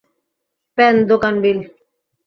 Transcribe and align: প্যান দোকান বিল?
প্যান 0.77 0.95
দোকান 1.09 1.35
বিল? 1.43 1.59